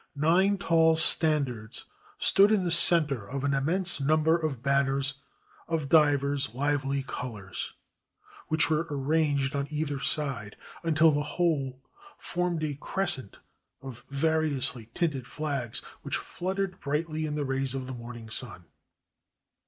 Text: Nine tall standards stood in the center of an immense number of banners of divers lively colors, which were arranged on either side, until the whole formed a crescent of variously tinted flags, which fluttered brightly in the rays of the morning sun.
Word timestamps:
Nine 0.15 0.57
tall 0.57 0.95
standards 0.95 1.85
stood 2.17 2.51
in 2.51 2.63
the 2.63 2.71
center 2.71 3.23
of 3.29 3.43
an 3.43 3.53
immense 3.53 4.01
number 4.01 4.35
of 4.35 4.63
banners 4.63 5.19
of 5.67 5.89
divers 5.89 6.55
lively 6.55 7.03
colors, 7.03 7.73
which 8.47 8.67
were 8.67 8.87
arranged 8.89 9.55
on 9.55 9.67
either 9.69 9.99
side, 9.99 10.57
until 10.83 11.11
the 11.11 11.21
whole 11.37 11.83
formed 12.17 12.63
a 12.63 12.73
crescent 12.73 13.37
of 13.83 14.03
variously 14.09 14.89
tinted 14.95 15.27
flags, 15.27 15.83
which 16.01 16.17
fluttered 16.17 16.79
brightly 16.79 17.27
in 17.27 17.35
the 17.35 17.45
rays 17.45 17.75
of 17.75 17.85
the 17.85 17.93
morning 17.93 18.27
sun. 18.27 18.65